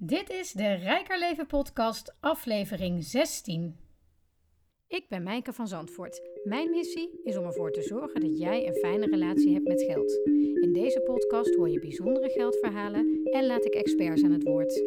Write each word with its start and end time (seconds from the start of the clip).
Dit 0.00 0.30
is 0.30 0.52
de 0.52 0.74
Rijker 0.74 1.18
Leven 1.18 1.46
podcast, 1.46 2.14
aflevering 2.20 3.04
16. 3.04 3.76
Ik 4.88 5.08
ben 5.08 5.22
Mijke 5.22 5.52
van 5.52 5.68
Zandvoort. 5.68 6.20
Mijn 6.44 6.70
missie 6.70 7.20
is 7.24 7.36
om 7.36 7.44
ervoor 7.44 7.72
te 7.72 7.82
zorgen 7.82 8.20
dat 8.20 8.38
jij 8.38 8.66
een 8.66 8.74
fijne 8.74 9.06
relatie 9.06 9.52
hebt 9.52 9.68
met 9.68 9.82
geld. 9.82 10.20
In 10.62 10.72
deze 10.72 11.00
podcast 11.00 11.54
hoor 11.54 11.68
je 11.68 11.78
bijzondere 11.78 12.28
geldverhalen 12.28 13.20
en 13.24 13.46
laat 13.46 13.64
ik 13.64 13.74
experts 13.74 14.22
aan 14.22 14.32
het 14.32 14.42
woord. 14.42 14.82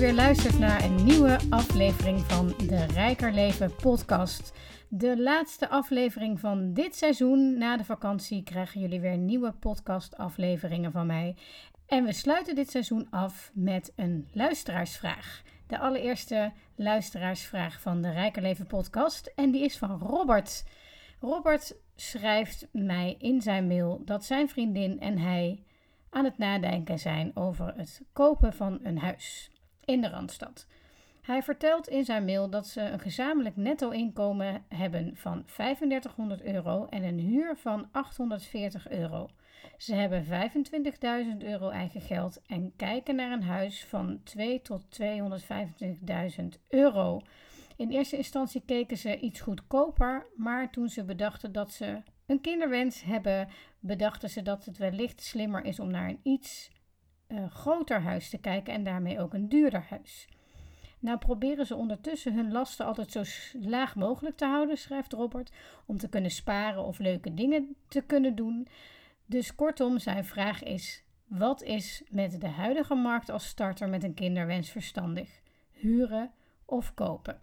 Weer 0.00 0.14
luistert 0.14 0.58
naar 0.58 0.84
een 0.84 1.04
nieuwe 1.04 1.38
aflevering 1.50 2.20
van 2.20 2.54
de 2.66 2.84
Rijker 2.84 3.32
Leven 3.32 3.74
podcast. 3.74 4.52
De 4.88 5.22
laatste 5.22 5.68
aflevering 5.68 6.40
van 6.40 6.72
dit 6.72 6.96
seizoen. 6.96 7.58
Na 7.58 7.76
de 7.76 7.84
vakantie 7.84 8.42
krijgen 8.42 8.80
jullie 8.80 9.00
weer 9.00 9.16
nieuwe 9.16 9.52
podcast-afleveringen 9.52 10.92
van 10.92 11.06
mij. 11.06 11.36
En 11.86 12.04
we 12.04 12.12
sluiten 12.12 12.54
dit 12.54 12.70
seizoen 12.70 13.06
af 13.10 13.50
met 13.54 13.92
een 13.96 14.28
luisteraarsvraag. 14.32 15.42
De 15.66 15.78
allereerste 15.78 16.52
luisteraarsvraag 16.74 17.80
van 17.80 18.02
de 18.02 18.10
Rijker 18.10 18.42
Leven 18.42 18.66
podcast. 18.66 19.32
En 19.34 19.50
die 19.50 19.64
is 19.64 19.78
van 19.78 19.98
Robert. 19.98 20.64
Robert 21.20 21.76
schrijft 21.96 22.68
mij 22.72 23.16
in 23.18 23.42
zijn 23.42 23.66
mail 23.66 24.02
dat 24.04 24.24
zijn 24.24 24.48
vriendin 24.48 25.00
en 25.00 25.18
hij 25.18 25.62
aan 26.10 26.24
het 26.24 26.38
nadenken 26.38 26.98
zijn 26.98 27.30
over 27.34 27.74
het 27.76 28.02
kopen 28.12 28.52
van 28.52 28.78
een 28.82 28.98
huis 28.98 29.50
in 29.90 30.00
de 30.00 30.08
Randstad. 30.08 30.66
Hij 31.22 31.42
vertelt 31.42 31.88
in 31.88 32.04
zijn 32.04 32.24
mail 32.24 32.50
dat 32.50 32.66
ze 32.66 32.80
een 32.80 33.00
gezamenlijk 33.00 33.56
netto-inkomen 33.56 34.64
hebben 34.68 35.16
van 35.16 35.44
3500 35.44 36.42
euro 36.42 36.86
en 36.86 37.02
een 37.02 37.18
huur 37.18 37.56
van 37.56 37.88
840 37.92 38.88
euro. 38.88 39.28
Ze 39.76 39.94
hebben 39.94 40.24
25.000 40.24 41.46
euro 41.46 41.68
eigen 41.68 42.00
geld 42.00 42.42
en 42.46 42.72
kijken 42.76 43.16
naar 43.16 43.32
een 43.32 43.42
huis 43.42 43.84
van 43.84 44.20
2 44.24 44.62
tot 44.62 45.00
225.000 45.00 46.44
euro. 46.68 47.20
In 47.76 47.90
eerste 47.90 48.16
instantie 48.16 48.62
keken 48.66 48.96
ze 48.96 49.18
iets 49.18 49.40
goedkoper, 49.40 50.26
maar 50.36 50.70
toen 50.70 50.88
ze 50.88 51.04
bedachten 51.04 51.52
dat 51.52 51.72
ze 51.72 52.02
een 52.26 52.40
kinderwens 52.40 53.02
hebben, 53.02 53.48
bedachten 53.78 54.30
ze 54.30 54.42
dat 54.42 54.64
het 54.64 54.78
wellicht 54.78 55.22
slimmer 55.22 55.64
is 55.64 55.80
om 55.80 55.90
naar 55.90 56.08
een 56.08 56.20
iets 56.22 56.70
uh, 57.32 57.50
groter 57.50 58.00
huis 58.00 58.30
te 58.30 58.38
kijken 58.38 58.74
en 58.74 58.84
daarmee 58.84 59.20
ook 59.20 59.34
een 59.34 59.48
duurder 59.48 59.86
huis. 59.88 60.28
Nou 60.98 61.18
proberen 61.18 61.66
ze 61.66 61.74
ondertussen 61.74 62.34
hun 62.34 62.52
lasten 62.52 62.86
altijd 62.86 63.10
zo 63.10 63.22
laag 63.60 63.96
mogelijk 63.96 64.36
te 64.36 64.44
houden, 64.44 64.78
schrijft 64.78 65.12
Robert, 65.12 65.52
om 65.86 65.98
te 65.98 66.08
kunnen 66.08 66.30
sparen 66.30 66.84
of 66.84 66.98
leuke 66.98 67.34
dingen 67.34 67.76
te 67.88 68.00
kunnen 68.00 68.34
doen. 68.34 68.68
Dus 69.26 69.54
kortom, 69.54 69.98
zijn 69.98 70.24
vraag 70.24 70.62
is: 70.62 71.04
wat 71.26 71.62
is 71.62 72.02
met 72.08 72.40
de 72.40 72.48
huidige 72.48 72.94
markt 72.94 73.28
als 73.28 73.46
starter 73.46 73.88
met 73.88 74.04
een 74.04 74.14
kinderwens 74.14 74.70
verstandig? 74.70 75.40
Huren 75.70 76.30
of 76.64 76.94
kopen? 76.94 77.40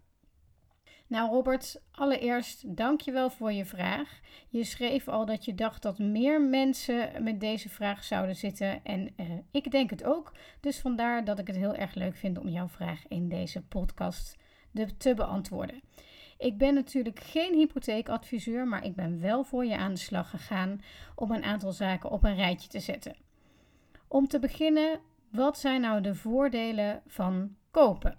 Nou 1.07 1.29
Robert, 1.29 1.81
allereerst 1.91 2.75
dankjewel 2.77 3.29
voor 3.29 3.51
je 3.51 3.65
vraag. 3.65 4.19
Je 4.49 4.63
schreef 4.63 5.07
al 5.07 5.25
dat 5.25 5.45
je 5.45 5.55
dacht 5.55 5.81
dat 5.81 5.99
meer 5.99 6.41
mensen 6.41 7.23
met 7.23 7.39
deze 7.39 7.69
vraag 7.69 8.03
zouden 8.03 8.35
zitten 8.35 8.83
en 8.83 9.13
uh, 9.17 9.25
ik 9.51 9.71
denk 9.71 9.89
het 9.89 10.03
ook. 10.03 10.33
Dus 10.59 10.79
vandaar 10.79 11.25
dat 11.25 11.39
ik 11.39 11.47
het 11.47 11.55
heel 11.55 11.75
erg 11.75 11.93
leuk 11.93 12.15
vind 12.15 12.37
om 12.37 12.47
jouw 12.47 12.67
vraag 12.67 13.07
in 13.07 13.29
deze 13.29 13.61
podcast 13.61 14.35
te 14.97 15.13
beantwoorden. 15.13 15.81
Ik 16.37 16.57
ben 16.57 16.73
natuurlijk 16.73 17.19
geen 17.19 17.53
hypotheekadviseur, 17.53 18.67
maar 18.67 18.85
ik 18.85 18.95
ben 18.95 19.21
wel 19.21 19.43
voor 19.43 19.65
je 19.65 19.77
aan 19.77 19.93
de 19.93 19.99
slag 19.99 20.29
gegaan 20.29 20.81
om 21.15 21.31
een 21.31 21.43
aantal 21.43 21.71
zaken 21.71 22.09
op 22.09 22.23
een 22.23 22.35
rijtje 22.35 22.69
te 22.69 22.79
zetten. 22.79 23.15
Om 24.07 24.27
te 24.27 24.39
beginnen, 24.39 24.99
wat 25.31 25.59
zijn 25.59 25.81
nou 25.81 26.01
de 26.01 26.15
voordelen 26.15 27.01
van 27.07 27.55
kopen? 27.71 28.17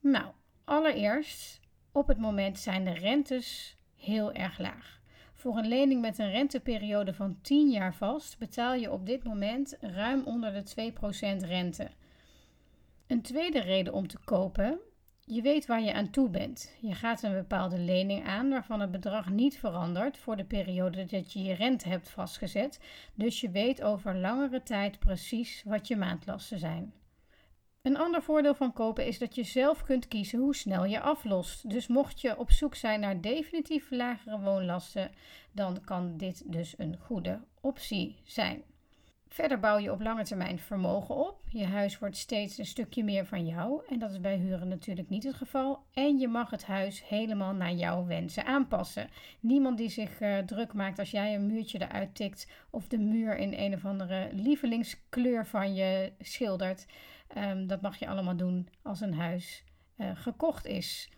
Nou, 0.00 0.26
allereerst 0.64 1.61
op 1.92 2.06
het 2.06 2.18
moment 2.18 2.58
zijn 2.58 2.84
de 2.84 2.92
rentes 2.92 3.76
heel 3.96 4.32
erg 4.32 4.58
laag. 4.58 5.00
Voor 5.34 5.56
een 5.56 5.68
lening 5.68 6.00
met 6.00 6.18
een 6.18 6.30
renteperiode 6.30 7.14
van 7.14 7.38
10 7.40 7.70
jaar 7.70 7.94
vast 7.94 8.38
betaal 8.38 8.74
je 8.74 8.92
op 8.92 9.06
dit 9.06 9.24
moment 9.24 9.76
ruim 9.80 10.22
onder 10.24 10.52
de 10.52 10.92
2% 10.92 11.46
rente. 11.46 11.90
Een 13.06 13.22
tweede 13.22 13.60
reden 13.60 13.92
om 13.92 14.06
te 14.06 14.18
kopen: 14.24 14.78
je 15.24 15.42
weet 15.42 15.66
waar 15.66 15.82
je 15.82 15.92
aan 15.92 16.10
toe 16.10 16.28
bent. 16.28 16.76
Je 16.80 16.94
gaat 16.94 17.22
een 17.22 17.32
bepaalde 17.32 17.78
lening 17.78 18.26
aan 18.26 18.48
waarvan 18.48 18.80
het 18.80 18.90
bedrag 18.90 19.30
niet 19.30 19.58
verandert 19.58 20.18
voor 20.18 20.36
de 20.36 20.44
periode 20.44 21.04
dat 21.04 21.32
je 21.32 21.42
je 21.42 21.54
rente 21.54 21.88
hebt 21.88 22.10
vastgezet. 22.10 22.80
Dus 23.14 23.40
je 23.40 23.50
weet 23.50 23.82
over 23.82 24.16
langere 24.16 24.62
tijd 24.62 24.98
precies 24.98 25.62
wat 25.66 25.88
je 25.88 25.96
maandlasten 25.96 26.58
zijn. 26.58 27.01
Een 27.82 27.96
ander 27.96 28.22
voordeel 28.22 28.54
van 28.54 28.72
kopen 28.72 29.06
is 29.06 29.18
dat 29.18 29.34
je 29.34 29.42
zelf 29.42 29.82
kunt 29.82 30.08
kiezen 30.08 30.38
hoe 30.38 30.54
snel 30.54 30.84
je 30.84 31.00
aflost. 31.00 31.70
Dus 31.70 31.86
mocht 31.86 32.20
je 32.20 32.38
op 32.38 32.50
zoek 32.50 32.74
zijn 32.74 33.00
naar 33.00 33.20
definitief 33.20 33.90
lagere 33.90 34.40
woonlasten, 34.40 35.10
dan 35.52 35.84
kan 35.84 36.16
dit 36.16 36.52
dus 36.52 36.74
een 36.78 36.96
goede 36.98 37.40
optie 37.60 38.16
zijn. 38.24 38.62
Verder 39.28 39.60
bouw 39.60 39.78
je 39.78 39.92
op 39.92 40.00
lange 40.00 40.24
termijn 40.24 40.58
vermogen 40.58 41.14
op. 41.14 41.40
Je 41.48 41.64
huis 41.64 41.98
wordt 41.98 42.16
steeds 42.16 42.58
een 42.58 42.66
stukje 42.66 43.04
meer 43.04 43.26
van 43.26 43.46
jou 43.46 43.82
en 43.88 43.98
dat 43.98 44.10
is 44.10 44.20
bij 44.20 44.36
huren 44.36 44.68
natuurlijk 44.68 45.08
niet 45.08 45.22
het 45.22 45.34
geval. 45.34 45.82
En 45.92 46.18
je 46.18 46.28
mag 46.28 46.50
het 46.50 46.64
huis 46.64 47.08
helemaal 47.08 47.52
naar 47.52 47.72
jouw 47.72 48.06
wensen 48.06 48.44
aanpassen. 48.44 49.08
Niemand 49.40 49.78
die 49.78 49.88
zich 49.88 50.20
uh, 50.20 50.38
druk 50.38 50.72
maakt 50.72 50.98
als 50.98 51.10
jij 51.10 51.34
een 51.34 51.46
muurtje 51.46 51.80
eruit 51.80 52.14
tikt 52.14 52.50
of 52.70 52.88
de 52.88 52.98
muur 52.98 53.36
in 53.36 53.52
een 53.52 53.74
of 53.74 53.84
andere 53.84 54.28
lievelingskleur 54.32 55.46
van 55.46 55.74
je 55.74 56.12
schildert. 56.20 56.86
Um, 57.36 57.66
dat 57.66 57.80
mag 57.80 57.96
je 57.96 58.08
allemaal 58.08 58.36
doen 58.36 58.68
als 58.82 59.00
een 59.00 59.14
huis 59.14 59.64
uh, 59.96 60.10
gekocht 60.14 60.66
is. 60.66 61.10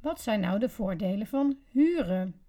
Wat 0.00 0.20
zijn 0.20 0.40
nou 0.40 0.58
de 0.58 0.68
voordelen 0.68 1.26
van 1.26 1.58
huren? 1.70 2.40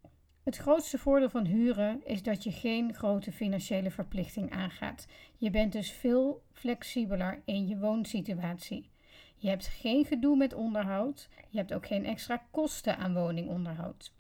Het 0.44 0.58
grootste 0.58 0.98
voordeel 0.98 1.30
van 1.30 1.46
huren 1.46 2.06
is 2.06 2.24
dat 2.24 2.44
je 2.44 2.52
geen 2.52 2.94
grote 2.94 3.32
financiële 3.32 3.92
verplichting 3.92 4.52
aangaat. 4.52 5.08
Je 5.38 5.50
bent 5.50 5.72
dus 5.72 5.92
veel 5.92 6.44
flexibeler 6.52 7.42
in 7.46 7.68
je 7.68 7.78
woonsituatie. 7.78 8.90
Je 9.36 9.50
hebt 9.50 9.68
geen 9.68 10.06
gedoe 10.06 10.38
met 10.38 10.54
onderhoud. 10.54 11.30
Je 11.50 11.58
hebt 11.58 11.74
ook 11.74 11.88
geen 11.88 12.06
extra 12.06 12.44
kosten 12.52 12.98
aan 12.98 13.14
woningonderhoud. 13.14 14.12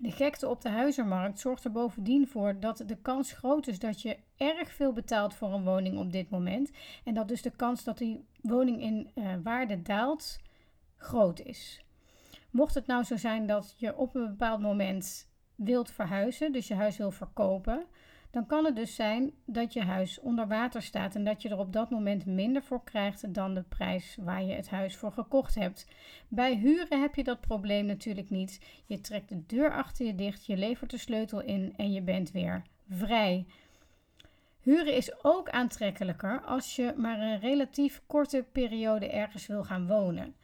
De 0.00 0.10
gekte 0.10 0.48
op 0.48 0.60
de 0.60 0.68
huizenmarkt 0.68 1.38
zorgt 1.38 1.64
er 1.64 1.72
bovendien 1.72 2.28
voor 2.28 2.60
dat 2.60 2.82
de 2.86 2.96
kans 2.96 3.32
groot 3.32 3.66
is 3.66 3.78
dat 3.78 4.02
je 4.02 4.18
erg 4.36 4.72
veel 4.72 4.92
betaalt 4.92 5.34
voor 5.34 5.52
een 5.52 5.64
woning 5.64 5.98
op 5.98 6.12
dit 6.12 6.30
moment. 6.30 6.70
En 7.04 7.14
dat 7.14 7.28
dus 7.28 7.42
de 7.42 7.50
kans 7.50 7.84
dat 7.84 7.98
die 7.98 8.24
woning 8.40 8.82
in 8.82 9.10
uh, 9.14 9.34
waarde 9.42 9.82
daalt 9.82 10.38
groot 10.96 11.40
is. 11.40 11.84
Mocht 12.50 12.74
het 12.74 12.86
nou 12.86 13.02
zo 13.04 13.16
zijn 13.16 13.46
dat 13.46 13.74
je 13.76 13.96
op 13.96 14.14
een 14.14 14.28
bepaald 14.28 14.60
moment 14.60 15.28
wilt 15.54 15.90
verhuizen, 15.90 16.52
dus 16.52 16.68
je 16.68 16.74
huis 16.74 16.96
wil 16.96 17.10
verkopen, 17.10 17.86
dan 18.38 18.46
kan 18.46 18.64
het 18.64 18.76
dus 18.76 18.94
zijn 18.94 19.32
dat 19.44 19.72
je 19.72 19.82
huis 19.82 20.20
onder 20.20 20.48
water 20.48 20.82
staat 20.82 21.14
en 21.14 21.24
dat 21.24 21.42
je 21.42 21.48
er 21.48 21.58
op 21.58 21.72
dat 21.72 21.90
moment 21.90 22.26
minder 22.26 22.62
voor 22.62 22.84
krijgt 22.84 23.34
dan 23.34 23.54
de 23.54 23.62
prijs 23.62 24.16
waar 24.20 24.42
je 24.42 24.52
het 24.52 24.70
huis 24.70 24.96
voor 24.96 25.12
gekocht 25.12 25.54
hebt. 25.54 25.86
Bij 26.28 26.54
huren 26.54 27.00
heb 27.00 27.14
je 27.14 27.24
dat 27.24 27.40
probleem 27.40 27.86
natuurlijk 27.86 28.30
niet. 28.30 28.60
Je 28.86 29.00
trekt 29.00 29.28
de 29.28 29.46
deur 29.46 29.72
achter 29.72 30.06
je 30.06 30.14
dicht, 30.14 30.46
je 30.46 30.56
levert 30.56 30.90
de 30.90 30.98
sleutel 30.98 31.40
in 31.40 31.74
en 31.76 31.92
je 31.92 32.02
bent 32.02 32.30
weer 32.30 32.62
vrij. 32.88 33.46
Huren 34.60 34.96
is 34.96 35.24
ook 35.24 35.48
aantrekkelijker 35.48 36.40
als 36.40 36.76
je 36.76 36.94
maar 36.96 37.20
een 37.20 37.40
relatief 37.40 38.02
korte 38.06 38.44
periode 38.52 39.10
ergens 39.10 39.46
wil 39.46 39.64
gaan 39.64 39.86
wonen. 39.86 40.34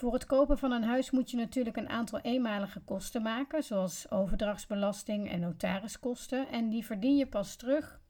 Voor 0.00 0.12
het 0.12 0.26
kopen 0.26 0.58
van 0.58 0.72
een 0.72 0.82
huis 0.82 1.10
moet 1.10 1.30
je 1.30 1.36
natuurlijk 1.36 1.76
een 1.76 1.88
aantal 1.88 2.20
eenmalige 2.20 2.80
kosten 2.80 3.22
maken, 3.22 3.62
zoals 3.62 4.10
overdrachtsbelasting 4.10 5.30
en 5.30 5.40
notariskosten. 5.40 6.48
En 6.48 6.68
die 6.70 6.84
verdien 6.84 7.16
je 7.16 7.26
pas 7.26 7.56
terug 7.56 8.00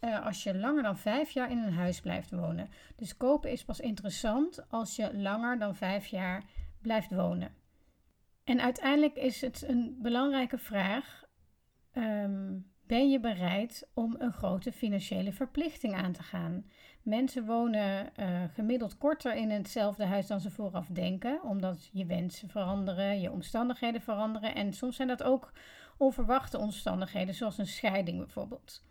uh, 0.00 0.26
als 0.26 0.42
je 0.42 0.58
langer 0.58 0.82
dan 0.82 0.98
vijf 0.98 1.30
jaar 1.30 1.50
in 1.50 1.58
een 1.58 1.72
huis 1.72 2.00
blijft 2.00 2.30
wonen. 2.30 2.68
Dus 2.96 3.16
kopen 3.16 3.50
is 3.50 3.64
pas 3.64 3.80
interessant 3.80 4.70
als 4.70 4.96
je 4.96 5.16
langer 5.18 5.58
dan 5.58 5.74
vijf 5.74 6.06
jaar 6.06 6.44
blijft 6.82 7.10
wonen. 7.10 7.54
En 8.44 8.60
uiteindelijk 8.60 9.16
is 9.16 9.40
het 9.40 9.64
een 9.68 9.98
belangrijke 10.02 10.58
vraag: 10.58 11.24
um, 11.92 12.69
ben 12.90 13.10
je 13.10 13.20
bereid 13.20 13.88
om 13.94 14.14
een 14.18 14.32
grote 14.32 14.72
financiële 14.72 15.32
verplichting 15.32 15.94
aan 15.94 16.12
te 16.12 16.22
gaan? 16.22 16.64
Mensen 17.02 17.46
wonen 17.46 18.10
uh, 18.16 18.44
gemiddeld 18.54 18.98
korter 18.98 19.34
in 19.34 19.50
hetzelfde 19.50 20.04
huis 20.04 20.26
dan 20.26 20.40
ze 20.40 20.50
vooraf 20.50 20.86
denken, 20.86 21.42
omdat 21.42 21.88
je 21.92 22.06
wensen 22.06 22.48
veranderen, 22.48 23.20
je 23.20 23.30
omstandigheden 23.30 24.00
veranderen. 24.00 24.54
En 24.54 24.72
soms 24.72 24.96
zijn 24.96 25.08
dat 25.08 25.22
ook 25.22 25.52
onverwachte 25.96 26.58
omstandigheden, 26.58 27.34
zoals 27.34 27.58
een 27.58 27.66
scheiding 27.66 28.18
bijvoorbeeld. 28.18 28.84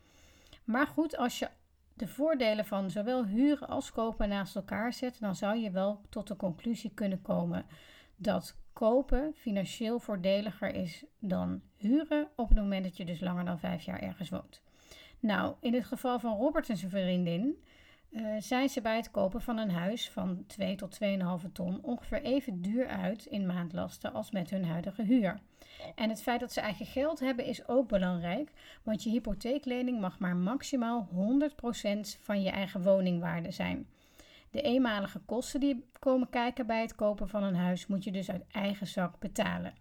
Maar 0.64 0.88
goed, 0.88 1.18
als 1.18 1.40
je 1.40 1.50
de 1.94 2.08
voordelen 2.08 2.66
van 2.66 2.90
zowel 2.90 3.26
huren 3.26 3.68
als 3.68 3.92
kopen 3.92 4.30
naast 4.30 4.56
elkaar 4.56 4.94
zet, 4.94 5.20
dan 5.20 5.36
zou 5.36 5.58
je 5.58 5.72
wel 5.72 6.02
tot 6.10 6.28
de 6.28 6.36
conclusie 6.36 6.92
kunnen 6.94 7.22
komen 7.22 7.66
dat 8.16 8.56
kopen 8.80 9.34
financieel 9.36 10.00
voordeliger 10.00 10.74
is 10.74 11.04
dan 11.20 11.62
huren 11.78 12.28
op 12.36 12.50
het 12.50 12.58
moment 12.58 12.84
dat 12.84 12.98
je 12.98 13.06
dus 13.06 13.20
langer 13.20 13.46
dan 13.46 13.60
vijf 13.60 13.84
jaar 13.84 14.00
ergens 14.00 14.30
woont. 14.30 14.62
Nou, 15.20 15.56
in 15.60 15.74
het 15.74 15.86
geval 15.86 16.20
van 16.20 16.38
Robert 16.38 16.70
en 16.70 16.78
zijn 16.78 16.92
vriendin 16.92 17.64
uh, 18.10 18.36
zijn 18.38 18.70
ze 18.70 18.82
bij 18.82 18.96
het 18.96 19.12
kopen 19.12 19.42
van 19.42 19.58
een 19.58 19.72
huis 19.72 20.10
van 20.10 20.44
2 20.48 20.76
tot 20.76 20.98
2,5 21.44 21.52
ton 21.52 21.84
ongeveer 21.84 22.22
even 22.22 22.62
duur 22.62 22.88
uit 22.88 23.26
in 23.26 23.46
maandlasten 23.46 24.14
als 24.14 24.32
met 24.32 24.50
hun 24.50 24.66
huidige 24.66 25.04
huur. 25.04 25.40
En 25.96 26.10
het 26.10 26.22
feit 26.22 26.40
dat 26.40 26.54
ze 26.54 26.62
eigen 26.62 26.86
geld 26.86 27.20
hebben 27.20 27.46
is 27.46 27.68
ook 27.68 27.88
belangrijk, 27.88 28.52
want 28.84 29.04
je 29.04 29.10
hypotheeklening 29.10 30.00
mag 30.00 30.20
maar 30.20 30.36
maximaal 30.36 31.10
100% 31.14 31.16
van 32.20 32.42
je 32.42 32.50
eigen 32.50 32.84
woningwaarde 32.84 33.52
zijn. 33.52 33.88
De 34.52 34.62
eenmalige 34.62 35.20
kosten 35.20 35.60
die 35.60 35.90
komen 36.00 36.30
kijken 36.30 36.68
bij 36.68 36.82
het 36.82 36.96
kopen 36.96 37.30
van 37.30 37.44
een 37.44 37.56
huis 37.56 37.88
moet 37.88 38.04
je 38.04 38.12
dus 38.12 38.32
uit 38.32 38.48
eigen 38.52 38.88
zak 38.88 39.20
betalen. 39.20 39.74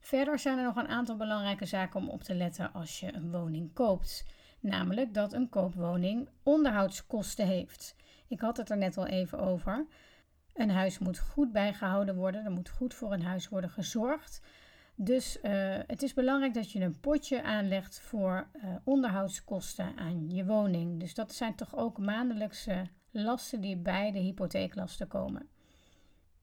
Verder 0.00 0.38
zijn 0.38 0.58
er 0.58 0.64
nog 0.64 0.76
een 0.76 0.88
aantal 0.88 1.16
belangrijke 1.16 1.66
zaken 1.66 2.00
om 2.00 2.08
op 2.08 2.22
te 2.22 2.34
letten 2.34 2.72
als 2.72 3.00
je 3.00 3.14
een 3.14 3.30
woning 3.30 3.72
koopt. 3.72 4.24
Namelijk 4.60 5.14
dat 5.14 5.32
een 5.32 5.48
koopwoning 5.48 6.28
onderhoudskosten 6.42 7.46
heeft. 7.46 7.96
Ik 8.28 8.40
had 8.40 8.56
het 8.56 8.70
er 8.70 8.76
net 8.76 8.96
al 8.96 9.06
even 9.06 9.38
over. 9.38 9.86
Een 10.54 10.70
huis 10.70 10.98
moet 10.98 11.18
goed 11.18 11.52
bijgehouden 11.52 12.14
worden. 12.14 12.44
Er 12.44 12.50
moet 12.50 12.68
goed 12.68 12.94
voor 12.94 13.12
een 13.12 13.22
huis 13.22 13.48
worden 13.48 13.70
gezorgd. 13.70 14.42
Dus 14.94 15.38
uh, 15.42 15.78
het 15.86 16.02
is 16.02 16.14
belangrijk 16.14 16.54
dat 16.54 16.72
je 16.72 16.80
een 16.80 17.00
potje 17.00 17.42
aanlegt 17.42 18.00
voor 18.00 18.46
uh, 18.52 18.74
onderhoudskosten 18.84 19.96
aan 19.96 20.30
je 20.30 20.44
woning. 20.44 21.00
Dus 21.00 21.14
dat 21.14 21.34
zijn 21.34 21.54
toch 21.54 21.76
ook 21.76 21.98
maandelijkse 21.98 22.86
lasten 23.10 23.60
die 23.60 23.76
bij 23.76 24.12
de 24.12 24.18
hypotheeklasten 24.18 25.08
komen. 25.08 25.48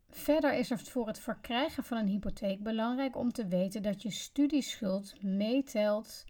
Verder 0.10 0.54
is 0.54 0.72
er 0.72 0.80
voor 0.80 1.08
het 1.08 1.20
verkrijgen 1.20 1.84
van 1.84 1.98
een 1.98 2.08
hypotheek 2.08 2.64
belangrijk 2.64 3.16
om 3.16 3.32
te 3.32 3.48
weten 3.48 3.84
dat 3.84 4.02
je 4.02 4.12
studieschuld 4.12 5.24
meetelt 5.24 6.26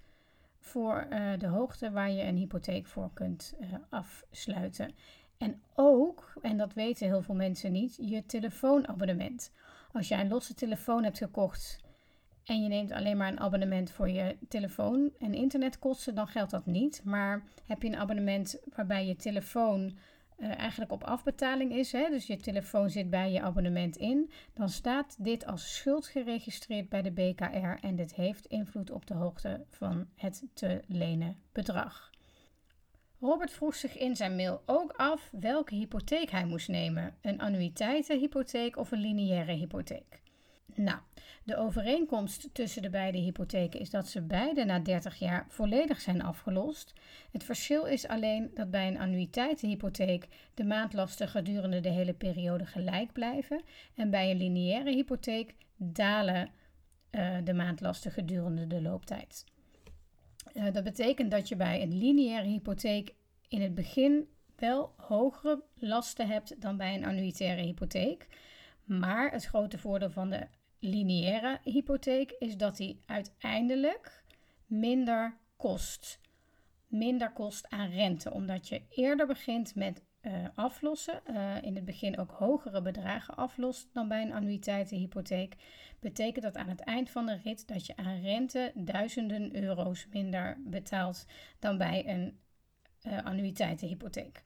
voor 0.60 1.08
uh, 1.10 1.32
de 1.38 1.48
hoogte 1.48 1.92
waar 1.92 2.12
je 2.12 2.24
een 2.24 2.38
hypotheek 2.38 2.86
voor 2.86 3.10
kunt 3.14 3.54
uh, 3.60 3.68
afsluiten. 3.90 4.96
En 5.38 5.62
ook, 5.76 6.34
en 6.42 6.58
dat 6.58 6.74
weten 6.74 7.08
heel 7.08 7.22
veel 7.22 7.36
mensen 7.36 7.72
niet, 7.72 7.98
je 8.02 8.26
telefoonabonnement. 8.26 9.52
Als 9.92 10.08
jij 10.08 10.20
een 10.20 10.28
losse 10.28 10.54
telefoon 10.54 11.04
hebt 11.04 11.18
gekocht 11.18 11.80
en 12.44 12.64
je 12.64 12.70
neemt 12.70 12.92
alleen 12.92 13.18
maar 13.18 13.32
een 13.32 13.40
abonnement 13.40 13.92
voor 13.92 14.10
je 14.10 14.38
telefoon 14.48 15.12
en 15.20 15.34
internetkosten, 15.34 16.16
dan 16.16 16.28
geldt 16.28 16.52
dat 16.52 16.66
niet. 16.66 17.02
Maar 17.04 17.44
heb 17.66 17.82
je 17.82 17.88
een 17.88 17.98
abonnement 17.98 18.60
waarbij 18.76 19.08
je 19.08 19.16
telefoon 19.16 19.98
uh, 20.38 20.58
eigenlijk 20.58 20.92
op 20.92 21.04
afbetaling 21.04 21.74
is, 21.74 21.92
hè, 21.92 22.10
dus 22.10 22.28
je 22.28 22.38
telefoon 22.38 22.90
zit 22.90 23.10
bij 23.10 23.32
je 23.32 23.42
abonnement 23.42 23.98
in, 23.98 24.32
dan 24.54 24.70
staat 24.70 25.16
dit 25.20 25.46
als 25.46 25.76
schuld 25.76 26.08
geregistreerd 26.08 26.90
bij 26.90 27.02
de 27.02 27.12
BKR 27.12 27.86
en 27.86 27.96
dit 27.96 28.16
heeft 28.16 28.46
invloed 28.46 28.92
op 28.92 29.06
de 29.06 29.14
hoogte 29.14 29.66
van 29.70 30.08
het 30.16 30.44
te 30.54 30.82
lenen 30.88 31.38
bedrag. 31.52 32.12
Robert 33.20 33.52
vroeg 33.52 33.76
zich 33.76 33.98
in 33.98 34.16
zijn 34.16 34.36
mail 34.36 34.62
ook 34.66 34.92
af 34.92 35.30
welke 35.32 35.76
hypotheek 35.76 36.30
hij 36.30 36.46
moest 36.46 36.68
nemen: 36.68 37.16
een 37.22 37.40
annuïteitenhypotheek 37.40 38.78
of 38.78 38.92
een 38.92 39.00
lineaire 39.00 39.52
hypotheek. 39.52 40.22
Nou, 40.76 41.00
de 41.44 41.58
overeenkomst 41.58 42.50
tussen 42.54 42.82
de 42.82 42.90
beide 42.90 43.18
hypotheken 43.18 43.80
is 43.80 43.90
dat 43.90 44.08
ze 44.08 44.22
beide 44.22 44.66
na 44.66 44.80
30 44.80 45.16
jaar 45.20 45.46
volledig 45.50 46.02
zijn 46.02 46.22
afgelost. 46.22 46.94
Het 47.32 47.44
verschil 47.44 47.86
is 47.86 48.08
alleen 48.08 48.52
dat 48.54 48.72
bij 48.72 48.88
een 48.88 49.00
annuïteitenhypotheek 49.00 50.28
de 50.54 50.64
maandlasten 50.64 51.28
gedurende 51.28 51.80
de 51.80 51.90
hele 51.90 52.14
periode 52.14 52.66
gelijk 52.66 53.12
blijven 53.12 53.62
en 53.96 54.10
bij 54.10 54.32
een 54.32 54.38
lineaire 54.38 54.92
hypotheek 54.92 55.56
dalen 55.78 56.50
uh, 57.12 57.38
de 57.44 57.54
maandlasten 57.54 58.12
gedurende 58.12 58.68
de 58.68 58.82
looptijd. 58.82 59.46
Uh, 60.54 60.72
dat 60.72 60.84
betekent 60.84 61.32
dat 61.32 61.48
je 61.48 61.56
bij 61.56 61.82
een 61.82 61.98
lineaire 61.98 62.48
hypotheek 62.48 63.14
in 63.48 63.62
het 63.62 63.76
begin 63.76 64.28
wel 64.56 64.94
hogere 64.98 65.64
lasten 65.74 66.28
hebt 66.28 66.62
dan 66.62 66.78
bij 66.78 66.96
een 66.96 67.06
annuïtaire 67.06 67.62
hypotheek. 67.62 68.28
Maar 68.84 69.32
het 69.32 69.46
grote 69.46 69.78
voordeel 69.78 70.12
van 70.12 70.30
de 70.30 70.48
lineaire 70.80 71.60
hypotheek 71.64 72.32
is 72.40 72.58
dat 72.58 72.78
die 72.78 73.02
uiteindelijk 73.06 74.24
minder 74.66 75.38
kost. 75.58 76.20
Minder 76.88 77.32
kost 77.32 77.70
aan 77.70 77.90
rente, 77.90 78.32
omdat 78.32 78.68
je 78.68 78.82
eerder 78.90 79.28
begint 79.28 79.76
met 79.76 80.04
uh, 80.22 80.34
aflossen. 80.56 81.22
Uh, 81.30 81.62
in 81.62 81.76
het 81.76 81.86
begin 81.86 82.18
ook 82.18 82.32
hogere 82.32 82.82
bedragen 82.82 83.36
aflost 83.36 83.94
dan 83.94 84.08
bij 84.08 84.22
een 84.22 84.34
annuïteitenhypotheek. 84.34 85.56
Betekent 86.00 86.44
dat 86.44 86.58
aan 86.58 86.70
het 86.70 86.80
eind 86.80 87.10
van 87.10 87.26
de 87.26 87.40
rit 87.44 87.68
dat 87.68 87.86
je 87.86 87.96
aan 87.96 88.22
rente 88.22 88.72
duizenden 88.76 89.56
euro's 89.64 90.08
minder 90.12 90.58
betaalt 90.66 91.26
dan 91.60 91.78
bij 91.78 92.08
een 92.08 92.40
uh, 93.08 93.26
annuïteitenhypotheek. 93.26 94.44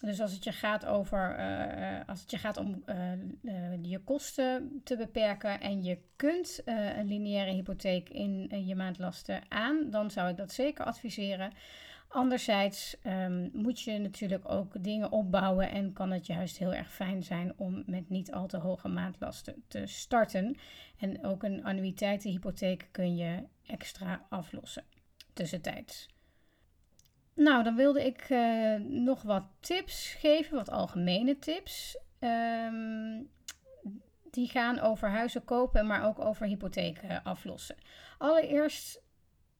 Dus 0.00 0.20
als 0.20 0.32
het 0.32 0.44
je 0.44 0.52
gaat 0.52 0.86
over, 0.86 1.38
uh, 1.38 2.00
als 2.06 2.20
het 2.20 2.30
je 2.30 2.38
gaat 2.38 2.56
om 2.56 2.82
uh, 2.86 3.72
je 3.82 3.98
kosten 3.98 4.80
te 4.84 4.96
beperken 4.96 5.60
en 5.60 5.82
je 5.82 5.98
kunt 6.16 6.62
een 6.64 7.06
lineaire 7.06 7.52
hypotheek 7.52 8.08
in 8.08 8.66
je 8.66 8.74
maandlasten 8.74 9.42
aan, 9.48 9.90
dan 9.90 10.10
zou 10.10 10.28
ik 10.28 10.36
dat 10.36 10.52
zeker 10.52 10.84
adviseren. 10.84 11.52
Anderzijds 12.12 12.96
um, 13.06 13.50
moet 13.52 13.80
je 13.80 13.98
natuurlijk 13.98 14.50
ook 14.50 14.84
dingen 14.84 15.12
opbouwen 15.12 15.70
en 15.70 15.92
kan 15.92 16.10
het 16.10 16.26
juist 16.26 16.58
heel 16.58 16.74
erg 16.74 16.92
fijn 16.92 17.22
zijn 17.22 17.52
om 17.56 17.82
met 17.86 18.08
niet 18.08 18.32
al 18.32 18.46
te 18.46 18.56
hoge 18.56 18.88
maandlasten 18.88 19.64
te 19.68 19.86
starten. 19.86 20.56
En 20.98 21.24
ook 21.24 21.42
een 21.42 21.64
annuïteitenhypotheek 21.64 22.88
kun 22.90 23.16
je 23.16 23.42
extra 23.66 24.26
aflossen 24.28 24.84
tussentijds. 25.32 26.08
Nou, 27.34 27.62
dan 27.62 27.76
wilde 27.76 28.06
ik 28.06 28.30
uh, 28.30 28.74
nog 28.80 29.22
wat 29.22 29.44
tips 29.60 30.14
geven, 30.18 30.56
wat 30.56 30.70
algemene 30.70 31.38
tips. 31.38 31.98
Um, 32.20 33.30
die 34.30 34.48
gaan 34.48 34.78
over 34.80 35.08
huizen 35.08 35.44
kopen, 35.44 35.86
maar 35.86 36.06
ook 36.06 36.18
over 36.18 36.46
hypotheken 36.46 37.22
aflossen. 37.22 37.76
Allereerst, 38.18 39.02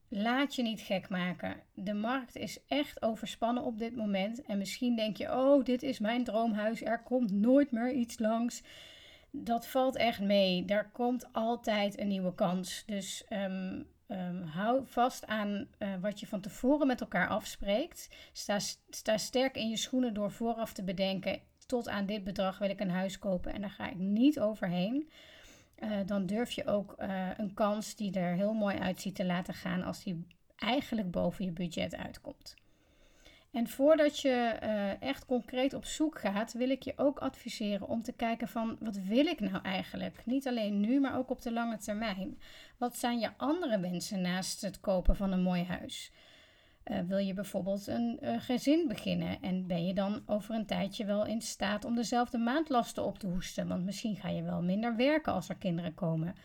laat 0.07 0.55
je 0.55 0.61
niet 0.61 0.81
gek 0.81 1.09
maken. 1.09 1.55
De 1.73 1.93
markt 1.93 2.35
is 2.35 2.65
echt 2.67 3.01
overspannen 3.01 3.63
op 3.63 3.77
dit 3.77 3.95
moment. 3.95 4.41
En 4.41 4.57
misschien 4.57 4.95
denk 4.95 5.17
je, 5.17 5.31
oh, 5.31 5.63
dit 5.63 5.83
is 5.83 5.99
mijn 5.99 6.23
droomhuis, 6.23 6.81
er 6.81 7.03
komt 7.03 7.31
nooit 7.31 7.71
meer 7.71 7.91
iets 7.91 8.19
langs. 8.19 8.63
Dat 9.31 9.67
valt 9.67 9.95
echt 9.95 10.21
mee. 10.21 10.65
Er 10.65 10.89
komt 10.89 11.33
altijd 11.33 11.99
een 11.99 12.07
nieuwe 12.07 12.35
kans. 12.35 12.83
Dus 12.85 13.25
um, 13.29 13.87
Um, 14.11 14.41
hou 14.41 14.81
vast 14.85 15.27
aan 15.27 15.67
uh, 15.79 15.95
wat 16.01 16.19
je 16.19 16.27
van 16.27 16.41
tevoren 16.41 16.87
met 16.87 17.01
elkaar 17.01 17.27
afspreekt. 17.27 18.09
Sta, 18.31 18.59
sta 18.89 19.17
sterk 19.17 19.55
in 19.55 19.69
je 19.69 19.77
schoenen 19.77 20.13
door 20.13 20.31
vooraf 20.31 20.73
te 20.73 20.83
bedenken: 20.83 21.41
tot 21.65 21.89
aan 21.89 22.05
dit 22.05 22.23
bedrag 22.23 22.57
wil 22.57 22.69
ik 22.69 22.79
een 22.79 22.89
huis 22.89 23.19
kopen 23.19 23.53
en 23.53 23.61
daar 23.61 23.69
ga 23.69 23.89
ik 23.89 23.97
niet 23.97 24.39
overheen. 24.39 25.09
Uh, 25.79 25.89
dan 26.05 26.25
durf 26.25 26.51
je 26.51 26.65
ook 26.65 26.95
uh, 26.99 27.29
een 27.37 27.53
kans 27.53 27.95
die 27.95 28.19
er 28.19 28.35
heel 28.35 28.53
mooi 28.53 28.77
uitziet 28.77 29.15
te 29.15 29.25
laten 29.25 29.53
gaan 29.53 29.83
als 29.83 30.03
die 30.03 30.27
eigenlijk 30.55 31.11
boven 31.11 31.45
je 31.45 31.51
budget 31.51 31.95
uitkomt. 31.95 32.55
En 33.51 33.67
voordat 33.67 34.19
je 34.19 34.57
uh, 34.63 35.01
echt 35.01 35.25
concreet 35.25 35.73
op 35.73 35.85
zoek 35.85 36.19
gaat, 36.19 36.53
wil 36.53 36.69
ik 36.69 36.83
je 36.83 36.93
ook 36.95 37.19
adviseren 37.19 37.87
om 37.87 38.01
te 38.01 38.11
kijken 38.11 38.47
van 38.47 38.77
wat 38.79 38.97
wil 38.97 39.25
ik 39.25 39.39
nou 39.39 39.63
eigenlijk? 39.63 40.25
Niet 40.25 40.47
alleen 40.47 40.79
nu, 40.79 40.99
maar 40.99 41.17
ook 41.17 41.29
op 41.29 41.41
de 41.41 41.51
lange 41.51 41.77
termijn. 41.77 42.39
Wat 42.77 42.97
zijn 42.97 43.19
je 43.19 43.29
andere 43.37 43.79
wensen 43.79 44.21
naast 44.21 44.61
het 44.61 44.79
kopen 44.79 45.15
van 45.15 45.31
een 45.31 45.41
mooi 45.41 45.63
huis? 45.63 46.11
Uh, 46.85 46.99
wil 46.99 47.17
je 47.17 47.33
bijvoorbeeld 47.33 47.87
een 47.87 48.19
uh, 48.21 48.41
gezin 48.41 48.87
beginnen 48.87 49.41
en 49.41 49.67
ben 49.67 49.85
je 49.85 49.93
dan 49.93 50.23
over 50.25 50.55
een 50.55 50.65
tijdje 50.65 51.05
wel 51.05 51.25
in 51.25 51.41
staat 51.41 51.85
om 51.85 51.95
dezelfde 51.95 52.37
maandlasten 52.37 53.03
op 53.05 53.19
te 53.19 53.27
hoesten? 53.27 53.67
Want 53.67 53.85
misschien 53.85 54.15
ga 54.15 54.29
je 54.29 54.43
wel 54.43 54.61
minder 54.61 54.95
werken 54.95 55.33
als 55.33 55.49
er 55.49 55.55
kinderen 55.55 55.93
komen. 55.93 56.35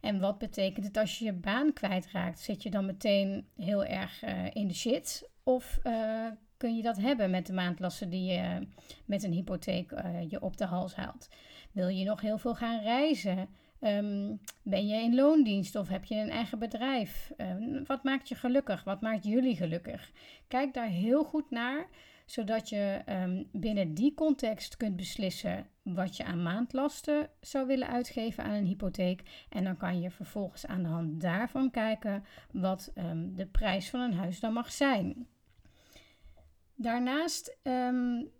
En 0.00 0.20
wat 0.20 0.38
betekent 0.38 0.86
het 0.86 0.96
als 0.96 1.18
je 1.18 1.24
je 1.24 1.32
baan 1.32 1.72
kwijtraakt? 1.72 2.40
Zit 2.40 2.62
je 2.62 2.70
dan 2.70 2.86
meteen 2.86 3.46
heel 3.56 3.84
erg 3.84 4.22
in 4.52 4.68
de 4.68 4.74
shit? 4.74 5.30
Of 5.44 5.78
uh, 5.84 6.26
kun 6.56 6.76
je 6.76 6.82
dat 6.82 6.96
hebben 6.96 7.30
met 7.30 7.46
de 7.46 7.52
maandlasten 7.52 8.10
die 8.10 8.32
je 8.32 8.68
met 9.06 9.22
een 9.22 9.32
hypotheek 9.32 9.90
uh, 9.92 10.30
je 10.30 10.40
op 10.40 10.56
de 10.56 10.66
hals 10.66 10.94
haalt? 10.94 11.28
Wil 11.72 11.88
je 11.88 12.04
nog 12.04 12.20
heel 12.20 12.38
veel 12.38 12.54
gaan 12.54 12.82
reizen? 12.82 13.48
Um, 13.84 14.40
ben 14.62 14.86
je 14.86 15.02
in 15.02 15.14
loondienst 15.14 15.76
of 15.76 15.88
heb 15.88 16.04
je 16.04 16.14
een 16.14 16.30
eigen 16.30 16.58
bedrijf? 16.58 17.32
Uh, 17.36 17.80
wat 17.86 18.04
maakt 18.04 18.28
je 18.28 18.34
gelukkig? 18.34 18.84
Wat 18.84 19.00
maakt 19.00 19.24
jullie 19.24 19.56
gelukkig? 19.56 20.12
Kijk 20.48 20.74
daar 20.74 20.88
heel 20.88 21.24
goed 21.24 21.50
naar, 21.50 21.86
zodat 22.26 22.68
je 22.68 23.02
um, 23.08 23.48
binnen 23.52 23.94
die 23.94 24.14
context 24.14 24.76
kunt 24.76 24.96
beslissen 24.96 25.66
wat 25.82 26.16
je 26.16 26.24
aan 26.24 26.42
maandlasten 26.42 27.30
zou 27.40 27.66
willen 27.66 27.88
uitgeven 27.88 28.44
aan 28.44 28.54
een 28.54 28.64
hypotheek. 28.64 29.22
En 29.48 29.64
dan 29.64 29.76
kan 29.76 30.00
je 30.00 30.10
vervolgens 30.10 30.66
aan 30.66 30.82
de 30.82 30.88
hand 30.88 31.20
daarvan 31.20 31.70
kijken 31.70 32.24
wat 32.52 32.92
de 33.34 33.46
prijs 33.46 33.90
van 33.90 34.00
een 34.00 34.14
huis 34.14 34.40
dan 34.40 34.52
mag 34.52 34.72
zijn. 34.72 35.26
Daarnaast, 36.74 37.58
en 37.62 38.32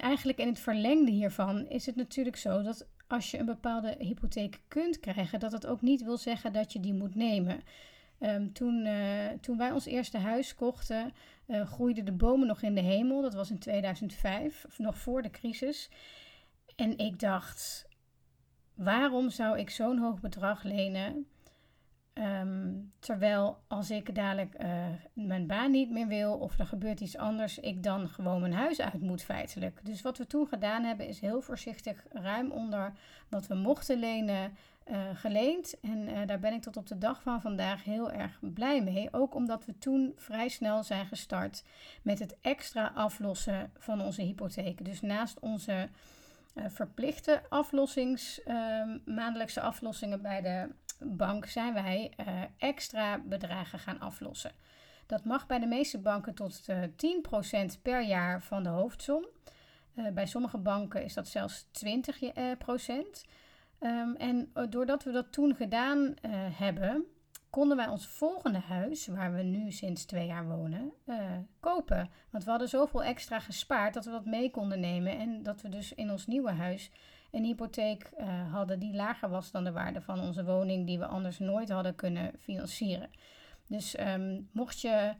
eigenlijk 0.00 0.38
in 0.38 0.48
het 0.48 0.58
verlengde 0.58 1.10
hiervan, 1.10 1.66
is 1.66 1.86
het 1.86 1.96
natuurlijk 1.96 2.36
zo 2.36 2.62
dat 2.62 2.88
als 3.08 3.30
je 3.30 3.38
een 3.38 3.46
bepaalde 3.46 3.94
hypotheek 3.98 4.60
kunt 4.68 5.00
krijgen, 5.00 5.40
dat 5.40 5.52
het 5.52 5.66
ook 5.66 5.80
niet 5.80 6.04
wil 6.04 6.16
zeggen 6.16 6.52
dat 6.52 6.72
je 6.72 6.80
die 6.80 6.94
moet 6.94 7.14
nemen. 7.14 7.60
Ehm, 8.18 8.52
toen, 8.52 8.86
uh, 8.86 9.26
toen 9.40 9.58
wij 9.58 9.70
ons 9.70 9.86
eerste 9.86 10.18
huis 10.18 10.54
kochten, 10.54 11.12
uh, 11.46 11.66
groeiden 11.66 12.04
de 12.04 12.12
bomen 12.12 12.46
nog 12.46 12.62
in 12.62 12.74
de 12.74 12.80
hemel. 12.80 13.22
Dat 13.22 13.34
was 13.34 13.50
in 13.50 13.58
2005, 13.58 14.64
of 14.66 14.78
nog 14.78 14.98
voor 14.98 15.22
de 15.22 15.30
crisis. 15.30 15.90
En 16.76 16.98
ik 16.98 17.20
dacht, 17.20 17.88
waarom 18.74 19.30
zou 19.30 19.58
ik 19.58 19.70
zo'n 19.70 19.98
hoog 19.98 20.20
bedrag 20.20 20.62
lenen? 20.62 21.26
Ehm, 22.18 22.72
terwijl 22.98 23.58
als 23.66 23.90
ik 23.90 24.14
dadelijk 24.14 24.54
uh, 24.62 24.86
mijn 25.12 25.46
baan 25.46 25.70
niet 25.70 25.90
meer 25.90 26.06
wil 26.06 26.34
of 26.34 26.58
er 26.58 26.66
gebeurt 26.66 27.00
iets 27.00 27.16
anders, 27.16 27.58
ik 27.58 27.82
dan 27.82 28.08
gewoon 28.08 28.40
mijn 28.40 28.52
huis 28.52 28.80
uit 28.80 29.00
moet 29.00 29.22
feitelijk. 29.22 29.80
Dus 29.84 30.02
wat 30.02 30.18
we 30.18 30.26
toen 30.26 30.46
gedaan 30.46 30.84
hebben 30.84 31.06
is 31.06 31.20
heel 31.20 31.40
voorzichtig 31.40 32.04
ruim 32.12 32.50
onder 32.50 32.92
wat 33.28 33.46
we 33.46 33.54
mochten 33.54 33.98
lenen 33.98 34.56
uh, 34.90 35.00
geleend. 35.14 35.80
En 35.80 36.08
uh, 36.08 36.18
daar 36.26 36.38
ben 36.38 36.52
ik 36.52 36.62
tot 36.62 36.76
op 36.76 36.86
de 36.86 36.98
dag 36.98 37.22
van 37.22 37.40
vandaag 37.40 37.84
heel 37.84 38.10
erg 38.10 38.38
blij 38.40 38.82
mee. 38.82 39.08
Ook 39.12 39.34
omdat 39.34 39.64
we 39.64 39.78
toen 39.78 40.12
vrij 40.16 40.48
snel 40.48 40.82
zijn 40.82 41.06
gestart 41.06 41.64
met 42.02 42.18
het 42.18 42.36
extra 42.40 42.92
aflossen 42.94 43.70
van 43.78 44.00
onze 44.00 44.22
hypotheken. 44.22 44.84
Dus 44.84 45.00
naast 45.00 45.40
onze 45.40 45.88
verplichte 46.66 47.42
aflossings, 47.48 48.42
ehm, 48.42 48.98
maandelijkse 49.04 49.60
aflossingen 49.60 50.22
bij 50.22 50.40
de 50.40 50.68
bank 51.00 51.46
zijn 51.46 51.74
wij 51.74 52.12
uh, 52.20 52.26
extra 52.58 53.18
bedragen 53.18 53.78
gaan 53.78 54.00
aflossen. 54.00 54.52
Dat 55.06 55.24
mag 55.24 55.46
bij 55.46 55.58
de 55.58 55.66
meeste 55.66 55.98
banken 55.98 56.34
tot 56.34 56.64
uh, 56.70 56.82
eh, 56.82 56.90
10% 57.76 57.82
per 57.82 58.02
jaar 58.02 58.42
van 58.42 58.62
de 58.62 58.68
hoofdsom. 58.68 59.26
Bij 60.12 60.26
sommige 60.26 60.58
banken 60.58 61.04
is 61.04 61.14
dat 61.14 61.28
zelfs 61.28 61.66
20%. 61.86 63.26
Um, 63.80 64.16
en 64.16 64.52
doordat 64.70 65.04
we 65.04 65.10
dat 65.10 65.32
toen 65.32 65.54
gedaan 65.54 66.14
hebben, 66.52 67.04
konden 67.50 67.76
wij 67.76 67.88
ons 67.88 68.06
volgende 68.06 68.58
huis, 68.58 69.06
waar 69.06 69.34
we 69.34 69.42
nu 69.42 69.70
sinds 69.72 70.04
twee 70.04 70.26
jaar 70.26 70.46
wonen, 70.48 70.92
kopen. 71.60 72.10
Want 72.30 72.44
we 72.44 72.50
hadden 72.50 72.68
zoveel 72.68 73.02
extra 73.02 73.38
gespaard 73.38 73.94
dat 73.94 74.04
we 74.04 74.10
dat 74.10 74.24
mee 74.24 74.50
konden 74.50 74.80
nemen. 74.80 75.18
En 75.18 75.42
dat 75.42 75.60
we 75.60 75.68
dus 75.68 75.94
in 75.94 76.10
ons 76.10 76.26
nieuwe 76.26 76.50
huis 76.50 76.90
een 77.30 77.44
hypotheek 77.44 78.10
uh, 78.18 78.52
hadden 78.52 78.78
die 78.78 78.94
lager 78.94 79.28
was 79.28 79.50
dan 79.50 79.64
de 79.64 79.72
waarde 79.72 80.00
van 80.00 80.20
onze 80.20 80.44
woning, 80.44 80.86
die 80.86 80.98
we 80.98 81.06
anders 81.06 81.38
nooit 81.38 81.68
hadden 81.68 81.94
kunnen 81.94 82.32
financieren. 82.38 83.10
Dus 83.66 83.98
um, 84.00 84.48
mocht, 84.52 84.80
je, 84.80 85.14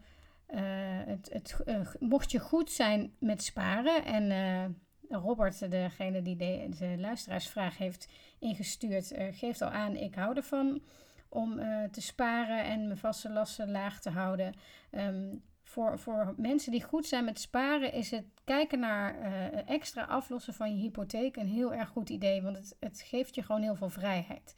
uh, 0.50 0.60
het, 1.06 1.30
het, 1.32 1.96
mocht 2.00 2.30
je 2.30 2.38
goed 2.38 2.70
zijn 2.70 3.12
met 3.18 3.42
sparen 3.42 4.04
en 4.04 4.76
Robert, 5.08 5.70
degene 5.70 6.22
die 6.22 6.36
de, 6.36 6.68
de 6.78 6.94
luisteraarsvraag 6.98 7.78
heeft 7.78 8.08
ingestuurd, 8.38 9.14
geeft 9.30 9.62
al 9.62 9.70
aan, 9.70 9.96
ik 9.96 10.14
hou 10.14 10.36
ervan 10.36 10.82
om 11.28 11.60
te 11.90 12.00
sparen 12.00 12.64
en 12.64 12.86
mijn 12.86 12.98
vaste 12.98 13.30
lasten 13.30 13.70
laag 13.70 14.00
te 14.00 14.10
houden. 14.10 14.54
Um, 14.90 15.42
voor, 15.68 15.98
voor 15.98 16.34
mensen 16.36 16.72
die 16.72 16.82
goed 16.82 17.06
zijn 17.06 17.24
met 17.24 17.40
sparen, 17.40 17.92
is 17.92 18.10
het 18.10 18.24
kijken 18.44 18.78
naar 18.78 19.18
uh, 19.18 19.68
extra 19.68 20.02
aflossen 20.02 20.54
van 20.54 20.76
je 20.76 20.82
hypotheek 20.82 21.36
een 21.36 21.46
heel 21.46 21.74
erg 21.74 21.88
goed 21.88 22.08
idee. 22.08 22.42
Want 22.42 22.56
het, 22.56 22.76
het 22.80 23.00
geeft 23.00 23.34
je 23.34 23.42
gewoon 23.42 23.62
heel 23.62 23.74
veel 23.74 23.88
vrijheid. 23.88 24.54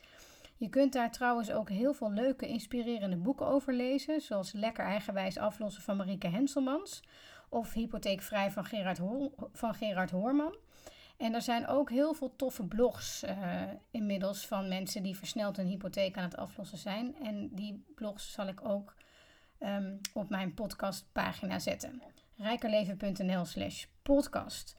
Je 0.57 0.69
kunt 0.69 0.93
daar 0.93 1.11
trouwens 1.11 1.51
ook 1.51 1.69
heel 1.69 1.95
veel 1.95 2.13
leuke, 2.13 2.49
inspirerende 2.49 3.17
boeken 3.17 3.47
over 3.47 3.75
lezen. 3.75 4.21
Zoals 4.21 4.53
Lekker 4.53 4.85
Eigenwijs 4.85 5.39
Aflossen 5.39 5.83
van 5.83 5.97
Marieke 5.97 6.29
Henselmans. 6.29 7.03
Of 7.49 7.73
Hypotheekvrij 7.73 8.51
van 8.51 8.65
Gerard, 8.65 9.01
van 9.53 9.75
Gerard 9.75 10.11
Hoorman. 10.11 10.57
En 11.21 11.35
er 11.35 11.43
zijn 11.43 11.67
ook 11.67 11.91
heel 11.91 12.15
veel 12.15 12.37
toffe 12.37 12.65
blogs 12.65 13.25
uh, 13.25 13.63
inmiddels 13.91 14.47
van 14.47 14.69
mensen 14.69 15.03
die 15.03 15.17
versneld 15.17 15.59
een 15.59 15.67
hypotheek 15.67 16.17
aan 16.17 16.25
het 16.25 16.37
aflossen 16.37 16.79
zijn. 16.79 17.17
En 17.23 17.49
die 17.53 17.85
blogs 17.95 18.33
zal 18.33 18.47
ik 18.47 18.65
ook 18.65 18.95
um, 19.61 20.01
op 20.15 20.29
mijn 20.29 20.55
podcastpagina 20.55 21.59
zetten. 21.59 22.03
rijkerleven.nl 22.37 23.45
slash 23.45 23.85
podcast. 24.03 24.77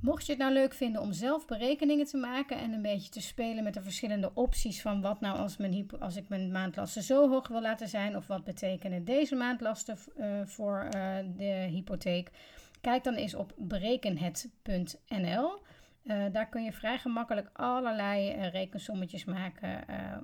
Mocht 0.00 0.26
je 0.26 0.32
het 0.32 0.40
nou 0.40 0.52
leuk 0.52 0.74
vinden 0.74 1.02
om 1.02 1.12
zelf 1.12 1.46
berekeningen 1.46 2.06
te 2.06 2.16
maken 2.16 2.58
en 2.58 2.72
een 2.72 2.82
beetje 2.82 3.10
te 3.10 3.20
spelen 3.20 3.64
met 3.64 3.74
de 3.74 3.82
verschillende 3.82 4.30
opties 4.34 4.82
van 4.82 5.00
wat 5.00 5.20
nou 5.20 5.38
als, 5.38 5.56
mijn 5.56 5.90
als 5.98 6.16
ik 6.16 6.28
mijn 6.28 6.52
maandlasten 6.52 7.02
zo 7.02 7.28
hoog 7.28 7.48
wil 7.48 7.60
laten 7.60 7.88
zijn 7.88 8.16
of 8.16 8.26
wat 8.26 8.44
betekenen 8.44 9.04
deze 9.04 9.34
maandlasten 9.34 9.98
uh, 10.16 10.40
voor 10.44 10.88
uh, 10.94 11.16
de 11.36 11.66
hypotheek, 11.70 12.30
kijk 12.80 13.04
dan 13.04 13.14
eens 13.14 13.34
op 13.34 13.52
berekenhet.nl. 13.56 15.62
Uh, 16.04 16.24
daar 16.32 16.48
kun 16.48 16.64
je 16.64 16.72
vrij 16.72 16.98
gemakkelijk 16.98 17.50
allerlei 17.52 18.34
uh, 18.34 18.50
rekensommetjes 18.50 19.24
maken 19.24 19.84
uh, 19.90 20.16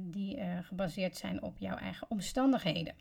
die 0.00 0.38
gebaseerd 0.62 1.16
zijn 1.16 1.42
op 1.42 1.58
jouw 1.58 1.76
eigen 1.76 2.10
omstandigheden. 2.10 2.94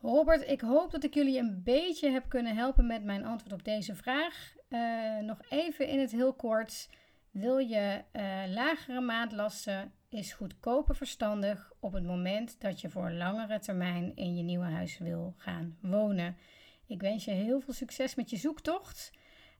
Robert, 0.00 0.48
ik 0.48 0.60
hoop 0.60 0.90
dat 0.90 1.04
ik 1.04 1.14
jullie 1.14 1.38
een 1.38 1.62
beetje 1.62 2.10
heb 2.10 2.28
kunnen 2.28 2.56
helpen 2.56 2.86
met 2.86 3.04
mijn 3.04 3.24
antwoord 3.24 3.52
op 3.52 3.64
deze 3.64 3.94
vraag. 3.94 4.54
nog 5.20 5.38
even 5.48 5.88
in 5.88 5.98
het 5.98 6.10
heel 6.10 6.32
kort. 6.32 6.88
Wil 7.30 7.58
je 7.58 8.02
lagere 8.48 9.00
maandlasten, 9.00 9.92
is 10.08 10.32
goedkoper 10.32 10.96
verstandig 10.96 11.72
op 11.80 11.92
het 11.92 12.04
moment 12.04 12.60
dat 12.60 12.80
je 12.80 12.90
voor 12.90 13.10
langere 13.10 13.58
termijn 13.58 14.16
in 14.16 14.36
je 14.36 14.42
nieuwe 14.42 14.64
huis 14.64 14.98
wil 14.98 15.34
gaan 15.36 15.76
wonen. 15.80 16.36
Ik 16.88 17.00
wens 17.00 17.24
je 17.24 17.30
heel 17.30 17.60
veel 17.60 17.74
succes 17.74 18.14
met 18.14 18.30
je 18.30 18.36
zoektocht. 18.36 19.12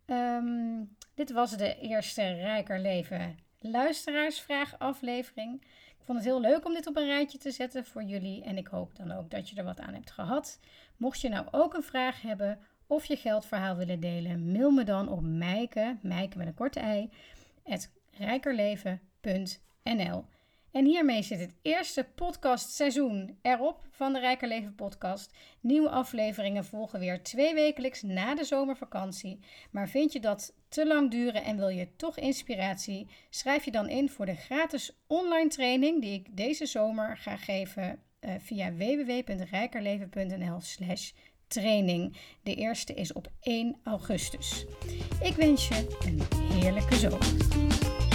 Um, 0.07 0.97
dit 1.15 1.33
was 1.33 1.57
de 1.57 1.79
eerste 1.79 2.23
Rijker 2.23 2.81
Leven 2.81 3.39
luisteraarsvraag 3.61 4.79
aflevering. 4.79 5.63
Ik 5.99 6.05
vond 6.05 6.19
het 6.19 6.27
heel 6.27 6.41
leuk 6.41 6.65
om 6.65 6.75
dit 6.75 6.87
op 6.87 6.97
een 6.97 7.07
rijtje 7.07 7.39
te 7.39 7.51
zetten 7.51 7.85
voor 7.85 8.03
jullie 8.03 8.43
en 8.43 8.57
ik 8.57 8.67
hoop 8.67 8.97
dan 8.97 9.13
ook 9.13 9.31
dat 9.31 9.49
je 9.49 9.57
er 9.57 9.65
wat 9.65 9.81
aan 9.81 9.95
hebt 9.95 10.11
gehad. 10.11 10.61
Mocht 10.97 11.21
je 11.21 11.29
nou 11.29 11.47
ook 11.51 11.75
een 11.75 11.83
vraag 11.83 12.23
hebben 12.23 12.59
of 12.87 13.05
je 13.05 13.17
geldverhaal 13.17 13.77
willen 13.77 14.01
delen, 14.01 14.53
mail 14.53 14.71
me 14.71 14.85
dan 14.85 15.09
op 15.09 15.21
mijke, 15.23 15.97
mijke 16.03 16.39
met 16.39 16.47
een 16.47 16.55
korte 16.55 16.81
ei, 16.81 17.11
rijkerleven.nl. 18.11 20.25
En 20.79 20.85
hiermee 20.85 21.23
zit 21.23 21.41
het 21.41 21.55
eerste 21.63 22.07
podcastseizoen 22.15 23.39
erop 23.43 23.87
van 23.91 24.13
de 24.13 24.19
Rijker 24.19 24.49
Leven 24.49 24.75
podcast. 24.75 25.33
Nieuwe 25.61 25.89
afleveringen 25.89 26.65
volgen 26.65 27.01
weer 27.01 27.23
twee 27.23 27.55
wekelijks 27.55 28.03
na 28.03 28.35
de 28.35 28.45
zomervakantie. 28.45 29.41
Maar 29.71 29.89
vind 29.89 30.13
je 30.13 30.21
dat 30.21 30.55
te 30.69 30.87
lang 30.87 31.11
duren 31.11 31.45
en 31.45 31.57
wil 31.57 31.69
je 31.69 31.97
toch 31.97 32.19
inspiratie? 32.19 33.09
Schrijf 33.31 33.65
je 33.65 33.71
dan 33.71 33.89
in 33.89 34.11
voor 34.11 34.27
de 34.27 34.35
gratis 34.35 34.99
online 35.07 35.49
training 35.49 36.03
die 36.03 36.13
ik 36.13 36.37
deze 36.37 36.67
zomer 36.67 37.17
ga 37.17 37.37
geven 37.37 38.03
uh, 38.21 38.31
via 38.39 38.73
www.rijkerleven.nl 38.75 40.61
slash 40.61 41.11
training. 41.47 42.17
De 42.43 42.55
eerste 42.55 42.95
is 42.95 43.13
op 43.13 43.29
1 43.41 43.77
augustus. 43.85 44.67
Ik 45.23 45.35
wens 45.35 45.69
je 45.69 45.97
een 46.05 46.23
heerlijke 46.53 46.95
zomer. 46.95 48.08